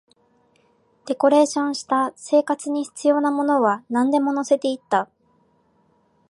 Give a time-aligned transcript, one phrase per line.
[1.05, 5.11] デコレーションした、生活に必要なものはなんでも乗せていった